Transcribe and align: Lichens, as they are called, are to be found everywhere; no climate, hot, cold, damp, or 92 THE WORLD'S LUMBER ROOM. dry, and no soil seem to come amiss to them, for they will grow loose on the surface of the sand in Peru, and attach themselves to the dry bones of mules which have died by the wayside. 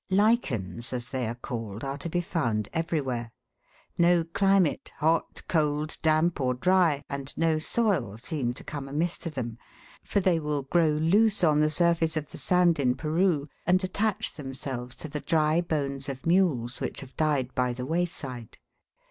Lichens, 0.09 0.93
as 0.93 1.11
they 1.11 1.27
are 1.27 1.35
called, 1.35 1.83
are 1.83 1.99
to 1.99 2.09
be 2.09 2.21
found 2.21 2.67
everywhere; 2.73 3.31
no 3.99 4.23
climate, 4.23 4.91
hot, 4.97 5.43
cold, 5.47 5.95
damp, 6.01 6.41
or 6.41 6.55
92 6.55 6.63
THE 6.65 6.69
WORLD'S 6.75 6.77
LUMBER 6.79 6.81
ROOM. 6.81 6.97
dry, 6.97 7.15
and 7.15 7.37
no 7.37 7.59
soil 7.59 8.17
seem 8.17 8.53
to 8.55 8.63
come 8.63 8.89
amiss 8.89 9.19
to 9.19 9.29
them, 9.29 9.59
for 10.03 10.19
they 10.19 10.39
will 10.39 10.63
grow 10.63 10.89
loose 10.89 11.43
on 11.43 11.59
the 11.59 11.69
surface 11.69 12.17
of 12.17 12.31
the 12.31 12.39
sand 12.39 12.79
in 12.79 12.95
Peru, 12.95 13.47
and 13.67 13.83
attach 13.83 14.33
themselves 14.33 14.95
to 14.95 15.07
the 15.07 15.21
dry 15.21 15.61
bones 15.61 16.09
of 16.09 16.25
mules 16.25 16.81
which 16.81 17.01
have 17.01 17.15
died 17.15 17.53
by 17.53 17.71
the 17.71 17.85
wayside. 17.85 18.57